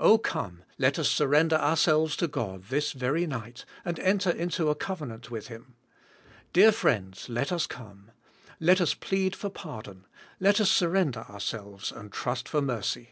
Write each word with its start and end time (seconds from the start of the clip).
Oh 0.00 0.16
come, 0.16 0.64
let 0.78 0.98
us 0.98 1.10
surrender 1.10 1.56
ourselves 1.56 2.16
to 2.16 2.26
God 2.26 2.64
this 2.70 2.92
very 2.92 3.26
night, 3.26 3.66
and 3.84 3.98
enter 3.98 4.30
into 4.30 4.70
a 4.70 4.74
covenant 4.74 5.30
with 5.30 5.48
Him. 5.48 5.74
Dear 6.54 6.72
friends, 6.72 7.28
let 7.28 7.52
us 7.52 7.66
come. 7.66 8.10
Let 8.60 8.80
us 8.80 8.94
plead 8.94 9.36
for 9.36 9.50
pardon, 9.50 10.06
let 10.40 10.58
us 10.58 10.70
surrender 10.70 11.26
ourselves 11.28 11.92
and 11.92 12.10
trust 12.10 12.48
for 12.48 12.62
mercy. 12.62 13.10